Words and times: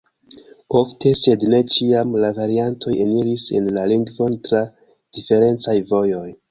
Ofte, 0.79 1.11
sed 1.19 1.45
ne 1.51 1.59
ĉiam, 1.75 2.15
la 2.25 2.33
variantoj 2.39 2.97
eniris 3.07 3.47
en 3.61 3.71
la 3.77 3.87
lingvon 3.95 4.43
tra 4.51 4.67
diferencaj 5.21 5.83
vojoj. 5.95 6.29